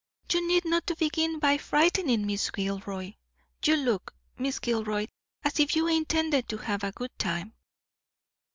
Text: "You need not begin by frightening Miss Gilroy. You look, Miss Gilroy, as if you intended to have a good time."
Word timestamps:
"You 0.33 0.47
need 0.47 0.65
not 0.65 0.87
begin 0.97 1.37
by 1.37 1.59
frightening 1.59 2.25
Miss 2.25 2.49
Gilroy. 2.49 3.13
You 3.63 3.75
look, 3.77 4.15
Miss 4.35 4.57
Gilroy, 4.57 5.05
as 5.43 5.59
if 5.59 5.75
you 5.75 5.85
intended 5.85 6.49
to 6.49 6.57
have 6.57 6.83
a 6.83 6.91
good 6.91 7.11
time." 7.19 7.53